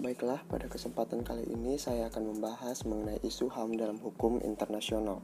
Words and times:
Baiklah, 0.00 0.40
pada 0.48 0.64
kesempatan 0.64 1.20
kali 1.20 1.44
ini 1.52 1.76
saya 1.76 2.08
akan 2.08 2.32
membahas 2.32 2.88
mengenai 2.88 3.20
isu 3.20 3.52
HAM 3.52 3.76
dalam 3.76 4.00
hukum 4.00 4.40
internasional. 4.40 5.20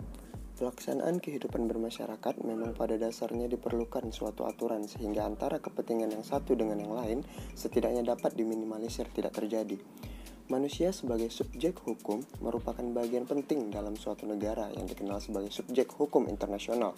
Pelaksanaan 0.61 1.17
kehidupan 1.17 1.65
bermasyarakat 1.65 2.45
memang 2.45 2.77
pada 2.77 3.01
dasarnya 3.01 3.49
diperlukan 3.49 4.13
suatu 4.13 4.45
aturan 4.45 4.85
sehingga 4.85 5.25
antara 5.25 5.65
kepentingan 5.65 6.13
yang 6.13 6.21
satu 6.21 6.53
dengan 6.53 6.77
yang 6.77 6.93
lain 6.93 7.19
setidaknya 7.57 8.05
dapat 8.05 8.37
diminimalisir 8.37 9.09
tidak 9.17 9.33
terjadi. 9.41 9.81
Manusia 10.53 10.93
sebagai 10.93 11.33
subjek 11.33 11.81
hukum 11.81 12.21
merupakan 12.45 12.85
bagian 12.93 13.25
penting 13.25 13.73
dalam 13.73 13.97
suatu 13.97 14.29
negara 14.29 14.69
yang 14.77 14.85
dikenal 14.85 15.25
sebagai 15.25 15.57
subjek 15.57 15.89
hukum 15.97 16.29
internasional. 16.29 16.93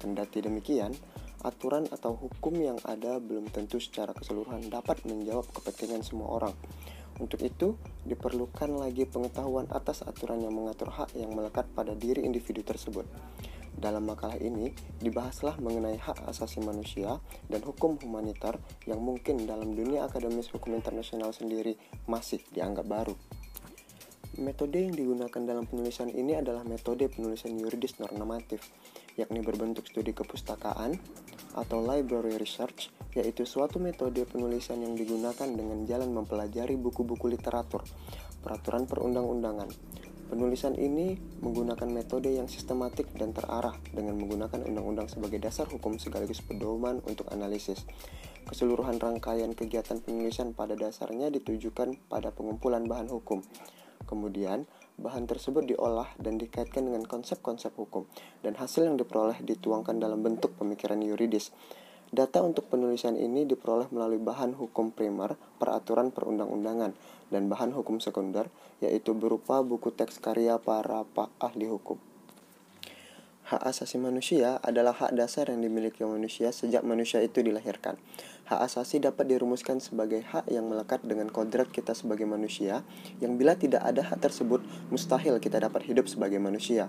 Kendati 0.00 0.40
demikian, 0.40 0.96
aturan 1.44 1.84
atau 1.92 2.16
hukum 2.16 2.54
yang 2.56 2.80
ada 2.88 3.20
belum 3.20 3.52
tentu 3.52 3.82
secara 3.82 4.16
keseluruhan 4.16 4.70
dapat 4.72 5.04
menjawab 5.04 5.44
kepentingan 5.52 6.00
semua 6.00 6.40
orang. 6.40 6.56
Untuk 7.22 7.38
itu, 7.46 7.78
diperlukan 8.02 8.82
lagi 8.82 9.06
pengetahuan 9.06 9.70
atas 9.70 10.02
aturan 10.02 10.42
yang 10.42 10.58
mengatur 10.58 10.90
hak 10.90 11.14
yang 11.14 11.30
melekat 11.30 11.70
pada 11.70 11.94
diri 11.94 12.26
individu 12.26 12.66
tersebut. 12.66 13.06
Dalam 13.78 14.10
makalah 14.10 14.42
ini, 14.42 14.74
dibahaslah 14.98 15.54
mengenai 15.62 16.02
hak 16.02 16.26
asasi 16.26 16.58
manusia 16.66 17.22
dan 17.46 17.62
hukum 17.62 17.94
humanitar 18.02 18.58
yang 18.90 18.98
mungkin 18.98 19.46
dalam 19.46 19.70
dunia 19.78 20.10
akademis 20.10 20.50
hukum 20.50 20.74
internasional 20.74 21.30
sendiri 21.30 21.78
masih 22.10 22.42
dianggap 22.50 22.90
baru. 22.90 23.14
Metode 24.42 24.82
yang 24.82 24.96
digunakan 24.98 25.42
dalam 25.46 25.68
penulisan 25.70 26.10
ini 26.10 26.34
adalah 26.34 26.66
metode 26.66 27.06
penulisan 27.06 27.54
yuridis 27.54 28.02
normatif, 28.02 28.66
yakni 29.14 29.44
berbentuk 29.44 29.86
studi 29.86 30.10
kepustakaan 30.10 30.98
atau 31.56 31.84
library 31.84 32.36
research 32.40 32.92
yaitu 33.12 33.44
suatu 33.44 33.76
metode 33.76 34.24
penulisan 34.24 34.80
yang 34.80 34.96
digunakan 34.96 35.44
dengan 35.44 35.84
jalan 35.84 36.16
mempelajari 36.16 36.80
buku-buku 36.80 37.28
literatur, 37.28 37.84
peraturan 38.40 38.88
perundang-undangan. 38.88 39.68
Penulisan 40.32 40.72
ini 40.80 41.12
menggunakan 41.44 41.92
metode 41.92 42.32
yang 42.32 42.48
sistematik 42.48 43.12
dan 43.12 43.36
terarah 43.36 43.76
dengan 43.92 44.16
menggunakan 44.16 44.64
undang-undang 44.64 45.12
sebagai 45.12 45.36
dasar 45.36 45.68
hukum 45.68 46.00
sekaligus 46.00 46.40
pedoman 46.40 47.04
untuk 47.04 47.28
analisis. 47.28 47.84
Keseluruhan 48.48 48.96
rangkaian 48.96 49.52
kegiatan 49.52 50.00
penulisan 50.00 50.56
pada 50.56 50.72
dasarnya 50.72 51.28
ditujukan 51.28 52.08
pada 52.08 52.32
pengumpulan 52.32 52.88
bahan 52.88 53.12
hukum. 53.12 53.44
Kemudian, 54.08 54.64
bahan 55.00 55.24
tersebut 55.24 55.64
diolah 55.64 56.12
dan 56.20 56.36
dikaitkan 56.36 56.84
dengan 56.84 57.08
konsep-konsep 57.08 57.72
hukum, 57.78 58.04
dan 58.44 58.58
hasil 58.58 58.84
yang 58.84 59.00
diperoleh 59.00 59.40
dituangkan 59.40 59.96
dalam 59.96 60.20
bentuk 60.20 60.52
pemikiran 60.60 61.00
yuridis. 61.00 61.54
Data 62.12 62.44
untuk 62.44 62.68
penulisan 62.68 63.16
ini 63.16 63.48
diperoleh 63.48 63.88
melalui 63.88 64.20
bahan 64.20 64.52
hukum 64.52 64.92
primer, 64.92 65.32
peraturan 65.56 66.12
perundang-undangan, 66.12 66.92
dan 67.32 67.48
bahan 67.48 67.72
hukum 67.72 68.04
sekunder, 68.04 68.52
yaitu 68.84 69.16
berupa 69.16 69.64
buku 69.64 69.88
teks 69.96 70.20
karya 70.20 70.60
para 70.60 71.08
pak 71.08 71.32
ahli 71.40 71.64
hukum. 71.72 72.11
Hak 73.52 73.68
asasi 73.68 74.00
manusia 74.00 74.56
adalah 74.64 74.96
hak 74.96 75.12
dasar 75.12 75.52
yang 75.52 75.60
dimiliki 75.60 76.00
manusia 76.08 76.56
sejak 76.56 76.80
manusia 76.88 77.20
itu 77.20 77.44
dilahirkan. 77.44 78.00
Hak 78.48 78.64
asasi 78.64 78.96
dapat 78.96 79.28
dirumuskan 79.28 79.76
sebagai 79.76 80.24
hak 80.24 80.48
yang 80.48 80.72
melekat 80.72 81.04
dengan 81.04 81.28
kodrat 81.28 81.68
kita 81.68 81.92
sebagai 81.92 82.24
manusia, 82.24 82.80
yang 83.20 83.36
bila 83.36 83.52
tidak 83.52 83.84
ada 83.84 84.08
hak 84.08 84.24
tersebut, 84.24 84.64
mustahil 84.88 85.36
kita 85.36 85.60
dapat 85.60 85.84
hidup 85.84 86.08
sebagai 86.08 86.40
manusia. 86.40 86.88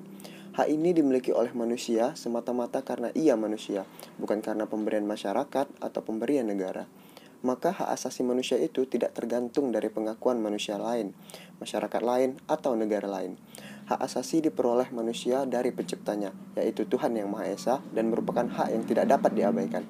Hak 0.55 0.72
ini 0.72 0.95
dimiliki 0.95 1.36
oleh 1.36 1.52
manusia 1.52 2.16
semata-mata 2.16 2.80
karena 2.80 3.11
ia 3.11 3.36
manusia, 3.36 3.83
bukan 4.15 4.39
karena 4.39 4.64
pemberian 4.64 5.04
masyarakat 5.04 5.67
atau 5.67 5.99
pemberian 5.99 6.48
negara. 6.48 6.88
Maka 7.43 7.76
hak 7.76 7.92
asasi 7.92 8.23
manusia 8.23 8.55
itu 8.55 8.88
tidak 8.88 9.11
tergantung 9.11 9.76
dari 9.76 9.92
pengakuan 9.92 10.39
manusia 10.39 10.80
lain, 10.80 11.11
masyarakat 11.59 11.99
lain, 11.99 12.39
atau 12.48 12.71
negara 12.80 13.11
lain. 13.11 13.36
Hak 13.83 13.99
asasi 13.99 14.39
diperoleh 14.39 14.88
manusia 14.95 15.44
dari 15.44 15.76
penciptanya, 15.76 16.32
yaitu 16.55 16.88
Tuhan 16.88 17.20
Yang 17.20 17.27
Maha 17.27 17.45
Esa, 17.52 17.76
dan 17.92 18.08
merupakan 18.08 18.48
hak 18.48 18.71
yang 18.71 18.88
tidak 18.88 19.11
dapat 19.11 19.36
diabaikan. 19.36 19.83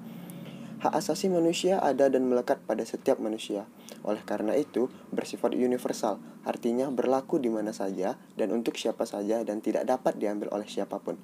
Hak 0.81 0.97
asasi 0.97 1.29
manusia 1.29 1.77
ada 1.77 2.09
dan 2.09 2.25
melekat 2.25 2.57
pada 2.65 2.81
setiap 2.81 3.21
manusia. 3.21 3.69
Oleh 4.01 4.25
karena 4.25 4.57
itu, 4.57 4.89
bersifat 5.13 5.53
universal, 5.53 6.17
artinya 6.41 6.89
berlaku 6.89 7.37
di 7.37 7.53
mana 7.53 7.69
saja 7.69 8.17
dan 8.33 8.49
untuk 8.49 8.81
siapa 8.81 9.05
saja 9.05 9.45
dan 9.45 9.61
tidak 9.61 9.85
dapat 9.85 10.17
diambil 10.17 10.49
oleh 10.49 10.65
siapa 10.65 10.97
pun. 10.97 11.21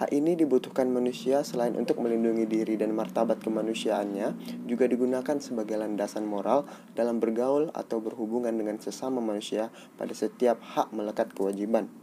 Hak 0.00 0.16
ini 0.16 0.32
dibutuhkan 0.32 0.88
manusia 0.88 1.44
selain 1.44 1.76
untuk 1.76 2.00
melindungi 2.00 2.48
diri 2.48 2.80
dan 2.80 2.96
martabat 2.96 3.36
kemanusiaannya, 3.44 4.32
juga 4.64 4.88
digunakan 4.88 5.36
sebagai 5.44 5.76
landasan 5.76 6.24
moral 6.24 6.64
dalam 6.96 7.20
bergaul 7.20 7.68
atau 7.76 8.00
berhubungan 8.00 8.56
dengan 8.56 8.80
sesama 8.80 9.20
manusia 9.20 9.68
pada 10.00 10.16
setiap 10.16 10.56
hak 10.56 10.88
melekat 10.96 11.36
kewajiban. 11.36 11.99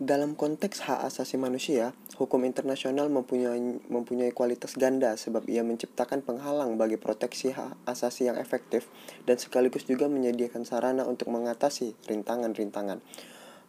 Dalam 0.00 0.32
konteks 0.32 0.88
hak 0.88 1.12
asasi 1.12 1.36
manusia, 1.36 1.92
hukum 2.16 2.48
internasional 2.48 3.12
mempunyai, 3.12 3.84
mempunyai 3.84 4.32
kualitas 4.32 4.72
ganda 4.72 5.12
sebab 5.12 5.44
ia 5.44 5.60
menciptakan 5.60 6.24
penghalang 6.24 6.80
bagi 6.80 6.96
proteksi 6.96 7.52
hak 7.52 7.76
asasi 7.84 8.32
yang 8.32 8.40
efektif 8.40 8.88
dan 9.28 9.36
sekaligus 9.36 9.84
juga 9.84 10.08
menyediakan 10.08 10.64
sarana 10.64 11.04
untuk 11.04 11.28
mengatasi 11.28 11.92
rintangan-rintangan. 12.08 13.04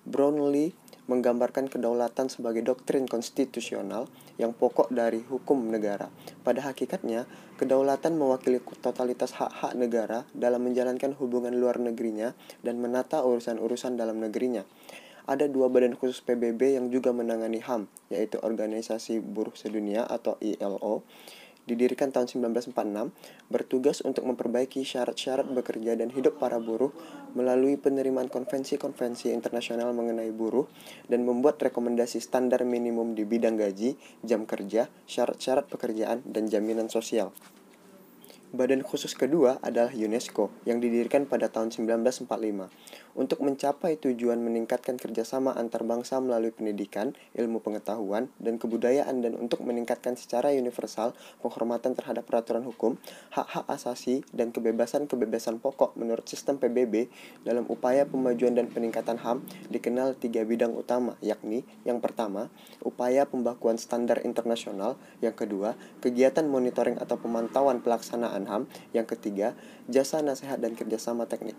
Brownlee 0.08 0.72
menggambarkan 1.12 1.68
kedaulatan 1.68 2.32
sebagai 2.32 2.64
doktrin 2.64 3.12
konstitusional 3.12 4.08
yang 4.40 4.56
pokok 4.56 4.88
dari 4.88 5.20
hukum 5.28 5.68
negara. 5.68 6.08
Pada 6.48 6.64
hakikatnya, 6.64 7.28
kedaulatan 7.60 8.16
mewakili 8.16 8.64
totalitas 8.80 9.36
hak-hak 9.36 9.76
negara 9.76 10.24
dalam 10.32 10.64
menjalankan 10.64 11.12
hubungan 11.20 11.52
luar 11.52 11.76
negerinya 11.84 12.32
dan 12.64 12.80
menata 12.80 13.20
urusan-urusan 13.20 14.00
dalam 14.00 14.24
negerinya 14.24 14.64
ada 15.30 15.50
dua 15.50 15.70
badan 15.70 15.98
khusus 15.98 16.22
PBB 16.22 16.78
yang 16.78 16.90
juga 16.90 17.12
menangani 17.12 17.62
HAM, 17.62 17.90
yaitu 18.10 18.42
Organisasi 18.42 19.22
Buruh 19.22 19.54
Sedunia 19.54 20.06
atau 20.06 20.38
ILO, 20.42 21.06
didirikan 21.70 22.10
tahun 22.10 22.28
1946, 22.28 23.14
bertugas 23.48 24.02
untuk 24.02 24.26
memperbaiki 24.26 24.82
syarat-syarat 24.82 25.46
bekerja 25.54 25.94
dan 25.94 26.10
hidup 26.10 26.42
para 26.42 26.58
buruh 26.58 26.90
melalui 27.38 27.78
penerimaan 27.78 28.28
konvensi-konvensi 28.28 29.30
internasional 29.30 29.94
mengenai 29.94 30.34
buruh 30.34 30.66
dan 31.06 31.22
membuat 31.24 31.62
rekomendasi 31.62 32.18
standar 32.18 32.66
minimum 32.66 33.14
di 33.14 33.24
bidang 33.24 33.56
gaji, 33.56 33.96
jam 34.26 34.50
kerja, 34.50 34.90
syarat-syarat 35.06 35.70
pekerjaan, 35.70 36.26
dan 36.26 36.50
jaminan 36.50 36.90
sosial. 36.90 37.32
Badan 38.52 38.84
khusus 38.84 39.16
kedua 39.16 39.64
adalah 39.64 39.96
UNESCO 39.96 40.52
yang 40.68 40.84
didirikan 40.84 41.24
pada 41.24 41.48
tahun 41.48 41.72
1945 41.72 42.28
untuk 43.14 43.44
mencapai 43.44 44.00
tujuan 44.00 44.40
meningkatkan 44.40 44.96
kerjasama 44.96 45.54
antar 45.58 45.84
bangsa 45.84 46.18
melalui 46.24 46.56
pendidikan, 46.56 47.14
ilmu 47.36 47.60
pengetahuan, 47.60 48.32
dan 48.40 48.56
kebudayaan 48.62 49.20
dan 49.20 49.36
untuk 49.36 49.64
meningkatkan 49.64 50.16
secara 50.16 50.54
universal 50.56 51.14
penghormatan 51.44 51.96
terhadap 51.98 52.24
peraturan 52.28 52.64
hukum, 52.64 52.96
hak-hak 53.34 53.68
asasi, 53.68 54.24
dan 54.32 54.56
kebebasan-kebebasan 54.56 55.60
pokok 55.60 55.98
menurut 56.00 56.24
sistem 56.28 56.62
PBB 56.62 57.12
dalam 57.44 57.68
upaya 57.68 58.08
pemajuan 58.08 58.56
dan 58.56 58.72
peningkatan 58.72 59.20
HAM 59.20 59.44
dikenal 59.68 60.16
tiga 60.16 60.44
bidang 60.48 60.72
utama 60.76 61.18
yakni 61.20 61.66
yang 61.84 62.00
pertama, 62.00 62.54
upaya 62.86 63.26
pembakuan 63.26 63.76
standar 63.82 64.22
internasional, 64.24 64.96
yang 65.20 65.34
kedua, 65.34 65.74
kegiatan 66.00 66.46
monitoring 66.46 66.98
atau 67.02 67.18
pemantauan 67.18 67.82
pelaksanaan 67.82 68.46
HAM. 68.46 68.64
Yang 68.94 69.18
ketiga, 69.18 69.58
jasa 69.90 70.22
nasihat 70.22 70.62
dan 70.62 70.78
kerjasama 70.78 71.26
teknik. 71.26 71.58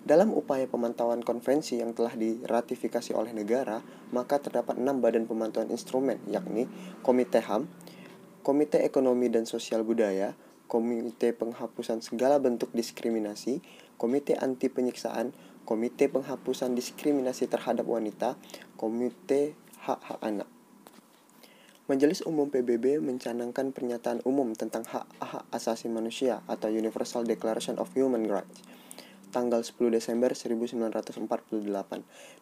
Dalam 0.00 0.32
upaya 0.32 0.64
pemantauan 0.64 1.20
konvensi 1.20 1.76
yang 1.76 1.92
telah 1.92 2.16
diratifikasi 2.16 3.12
oleh 3.12 3.36
negara, 3.36 3.84
maka 4.16 4.40
terdapat 4.40 4.80
enam 4.80 5.04
badan 5.04 5.28
pemantauan 5.28 5.68
instrumen, 5.68 6.16
yakni 6.24 6.64
Komite 7.04 7.44
HAM, 7.44 7.68
Komite 8.40 8.80
Ekonomi 8.80 9.28
dan 9.28 9.44
Sosial 9.44 9.84
Budaya, 9.84 10.32
Komite 10.64 11.36
Penghapusan 11.36 12.00
Segala 12.00 12.40
Bentuk 12.40 12.72
Diskriminasi, 12.72 13.60
Komite 14.00 14.40
Anti 14.40 14.72
Penyiksaan, 14.72 15.36
Komite 15.68 16.08
Penghapusan 16.08 16.72
Diskriminasi 16.72 17.44
Terhadap 17.52 17.84
Wanita, 17.84 18.40
Komite 18.80 19.52
Hak-Hak 19.84 20.24
Anak. 20.24 20.48
Majelis 21.90 22.22
Umum 22.22 22.54
PBB 22.54 23.02
mencanangkan 23.02 23.74
pernyataan 23.74 24.22
umum 24.22 24.54
tentang 24.54 24.86
hak-hak 24.86 25.42
asasi 25.50 25.90
manusia 25.90 26.38
atau 26.46 26.70
Universal 26.70 27.26
Declaration 27.26 27.82
of 27.82 27.90
Human 27.98 28.30
Rights. 28.30 28.69
Tanggal 29.30 29.62
10 29.62 29.94
Desember 29.94 30.34
1948. 30.34 31.30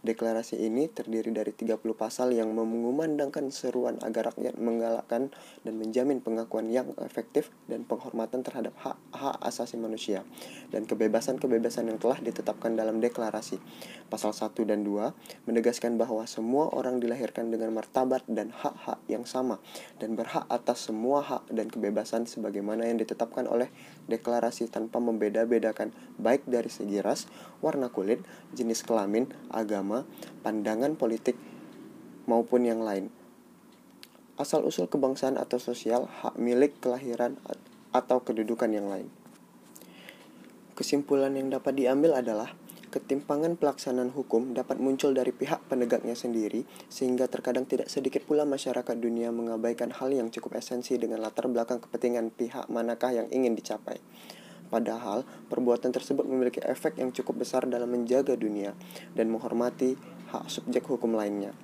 Deklarasi 0.01 0.57
ini 0.57 0.89
terdiri 0.89 1.29
dari 1.31 1.53
30 1.53 1.77
pasal 1.93 2.33
yang 2.33 2.57
mengumandangkan 2.57 3.53
seruan 3.53 4.01
agar 4.01 4.33
rakyat 4.33 4.57
menggalakkan 4.57 5.29
dan 5.63 5.75
menjamin 5.77 6.25
pengakuan 6.25 6.73
yang 6.73 6.97
efektif 7.05 7.53
dan 7.69 7.85
penghormatan 7.85 8.41
terhadap 8.41 8.73
hak-hak 8.81 9.37
asasi 9.45 9.77
manusia 9.77 10.25
dan 10.73 10.89
kebebasan-kebebasan 10.89 11.93
yang 11.93 12.01
telah 12.01 12.19
ditetapkan 12.25 12.73
dalam 12.73 13.05
deklarasi. 13.05 13.61
Pasal 14.09 14.33
1 14.33 14.57
dan 14.65 14.81
2 14.83 15.45
menegaskan 15.45 16.01
bahwa 16.01 16.25
semua 16.25 16.73
orang 16.73 16.99
dilahirkan 16.99 17.53
dengan 17.53 17.77
martabat 17.77 18.25
dan 18.25 18.49
hak-hak 18.49 18.97
yang 19.13 19.29
sama 19.29 19.61
dan 20.01 20.17
berhak 20.17 20.49
atas 20.49 20.89
semua 20.89 21.21
hak 21.21 21.53
dan 21.53 21.69
kebebasan 21.69 22.25
sebagaimana 22.25 22.89
yang 22.89 22.97
ditetapkan 22.97 23.45
oleh 23.45 23.69
deklarasi 24.09 24.73
tanpa 24.73 24.97
membeda-bedakan 25.05 25.93
baik 26.17 26.49
dari 26.49 26.78
segi 26.79 27.03
ras, 27.03 27.27
warna 27.59 27.91
kulit, 27.91 28.23
jenis 28.55 28.87
kelamin, 28.87 29.27
agama, 29.51 30.07
pandangan 30.47 30.95
politik, 30.95 31.35
maupun 32.31 32.63
yang 32.63 32.85
lain. 32.85 33.11
Asal-usul 34.39 34.87
kebangsaan 34.87 35.35
atau 35.35 35.59
sosial, 35.59 36.07
hak 36.07 36.39
milik 36.39 36.79
kelahiran 36.79 37.35
atau 37.91 38.23
kedudukan 38.23 38.71
yang 38.71 38.87
lain. 38.87 39.11
Kesimpulan 40.79 41.35
yang 41.35 41.51
dapat 41.51 41.75
diambil 41.75 42.15
adalah 42.15 42.55
ketimpangan 42.89 43.59
pelaksanaan 43.59 44.15
hukum 44.15 44.55
dapat 44.55 44.81
muncul 44.81 45.11
dari 45.11 45.35
pihak 45.35 45.67
penegaknya 45.67 46.15
sendiri, 46.15 46.65
sehingga 46.87 47.27
terkadang 47.27 47.67
tidak 47.67 47.91
sedikit 47.91 48.23
pula 48.25 48.47
masyarakat 48.47 48.97
dunia 48.97 49.35
mengabaikan 49.35 49.91
hal 49.91 50.15
yang 50.15 50.31
cukup 50.31 50.57
esensi 50.63 50.97
dengan 50.97 51.21
latar 51.21 51.51
belakang 51.51 51.83
kepentingan 51.83 52.31
pihak 52.31 52.71
manakah 52.71 53.11
yang 53.11 53.27
ingin 53.35 53.59
dicapai. 53.59 53.99
Padahal, 54.69 55.25
perbuatan 55.49 55.91
tersebut 55.91 56.29
memiliki 56.29 56.61
efek 56.61 57.01
yang 57.01 57.13
cukup 57.13 57.45
besar 57.45 57.65
dalam 57.65 57.89
menjaga 57.89 58.37
dunia 58.37 58.77
dan 59.17 59.33
menghormati 59.33 59.97
hak 60.29 60.49
subjek 60.53 60.85
hukum 60.85 61.17
lainnya. 61.17 61.57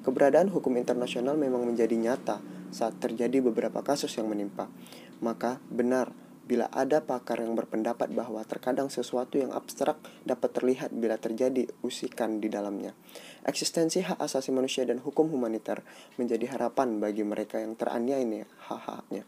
Keberadaan 0.00 0.48
hukum 0.48 0.76
internasional 0.80 1.36
memang 1.36 1.64
menjadi 1.64 1.92
nyata 1.96 2.40
saat 2.72 2.96
terjadi 3.00 3.44
beberapa 3.44 3.84
kasus 3.84 4.12
yang 4.16 4.28
menimpa. 4.28 4.68
Maka, 5.20 5.60
benar 5.68 6.12
bila 6.50 6.66
ada 6.74 6.98
pakar 6.98 7.38
yang 7.38 7.54
berpendapat 7.54 8.10
bahwa 8.10 8.42
terkadang 8.42 8.90
sesuatu 8.90 9.38
yang 9.38 9.54
abstrak 9.54 10.02
dapat 10.26 10.50
terlihat 10.50 10.90
bila 10.90 11.14
terjadi 11.14 11.70
usikan 11.86 12.42
di 12.42 12.50
dalamnya. 12.50 12.90
Eksistensi 13.46 14.02
hak 14.02 14.18
asasi 14.18 14.50
manusia 14.50 14.82
dan 14.82 14.98
hukum 14.98 15.30
humaniter 15.30 15.86
menjadi 16.18 16.58
harapan 16.58 16.98
bagi 16.98 17.22
mereka 17.22 17.62
yang 17.62 17.78
teraniaya 17.78 18.50
hak-haknya. 18.66 19.22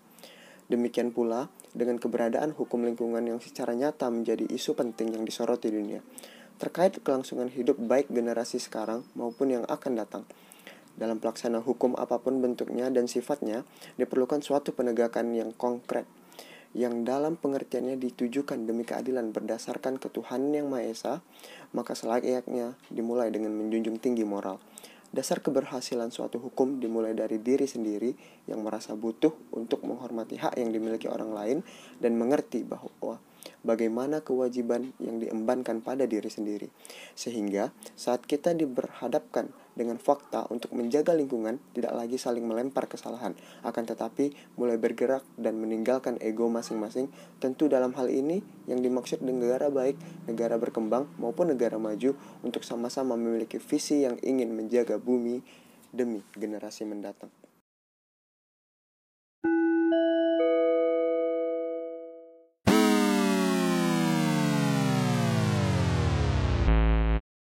Demikian 0.72 1.12
pula 1.12 1.52
dengan 1.76 2.00
keberadaan 2.00 2.56
hukum 2.56 2.88
lingkungan 2.88 3.20
yang 3.20 3.44
secara 3.44 3.76
nyata 3.76 4.08
menjadi 4.08 4.48
isu 4.48 4.72
penting 4.72 5.12
yang 5.12 5.28
disoroti 5.28 5.68
dunia 5.68 6.00
terkait 6.56 6.94
kelangsungan 7.02 7.50
hidup 7.50 7.74
baik 7.74 8.06
generasi 8.08 8.62
sekarang 8.62 9.02
maupun 9.18 9.50
yang 9.50 9.64
akan 9.66 9.98
datang. 9.98 10.24
Dalam 10.94 11.18
pelaksana 11.18 11.58
hukum 11.58 11.98
apa 11.98 12.22
pun 12.22 12.38
bentuknya 12.38 12.86
dan 12.86 13.10
sifatnya, 13.10 13.66
diperlukan 13.98 14.40
suatu 14.46 14.70
penegakan 14.70 15.34
yang 15.34 15.50
konkret 15.50 16.06
yang 16.72 17.04
dalam 17.04 17.36
pengertiannya 17.36 18.00
ditujukan 18.00 18.64
demi 18.64 18.88
keadilan 18.88 19.28
berdasarkan 19.28 20.00
ketuhanan 20.00 20.56
yang 20.56 20.66
Maha 20.72 20.88
Esa, 20.88 21.14
maka 21.76 21.92
selayaknya 21.92 22.80
dimulai 22.88 23.28
dengan 23.28 23.52
menjunjung 23.52 24.00
tinggi 24.00 24.24
moral. 24.24 24.56
Dasar 25.12 25.44
keberhasilan 25.44 26.08
suatu 26.08 26.40
hukum 26.40 26.80
dimulai 26.80 27.12
dari 27.12 27.36
diri 27.36 27.68
sendiri 27.68 28.16
yang 28.48 28.64
merasa 28.64 28.96
butuh 28.96 29.36
untuk 29.52 29.84
menghormati 29.84 30.40
hak 30.40 30.56
yang 30.56 30.72
dimiliki 30.72 31.04
orang 31.04 31.36
lain 31.36 31.58
dan 32.00 32.16
mengerti 32.16 32.64
bahwa 32.64 33.20
bagaimana 33.60 34.24
kewajiban 34.24 34.96
yang 34.96 35.20
diembankan 35.20 35.84
pada 35.84 36.08
diri 36.08 36.32
sendiri. 36.32 36.72
Sehingga 37.12 37.76
saat 37.92 38.24
kita 38.24 38.56
diberhadapkan 38.56 39.52
dengan 39.72 39.96
fakta 39.96 40.44
untuk 40.52 40.72
menjaga 40.76 41.16
lingkungan 41.16 41.56
tidak 41.72 41.92
lagi 41.96 42.16
saling 42.20 42.44
melempar 42.44 42.88
kesalahan, 42.88 43.32
akan 43.64 43.84
tetapi 43.88 44.32
mulai 44.60 44.76
bergerak 44.76 45.24
dan 45.40 45.56
meninggalkan 45.58 46.20
ego 46.20 46.48
masing-masing. 46.52 47.08
Tentu 47.40 47.66
dalam 47.68 47.96
hal 47.96 48.12
ini 48.12 48.44
yang 48.68 48.84
dimaksud 48.84 49.24
negara 49.24 49.72
baik, 49.72 49.96
negara 50.28 50.60
berkembang 50.60 51.08
maupun 51.16 51.52
negara 51.52 51.80
maju 51.80 52.16
untuk 52.44 52.62
sama-sama 52.62 53.16
memiliki 53.16 53.56
visi 53.56 54.04
yang 54.04 54.20
ingin 54.20 54.52
menjaga 54.52 55.00
bumi 55.00 55.40
demi 55.92 56.24
generasi 56.36 56.88
mendatang. 56.88 57.32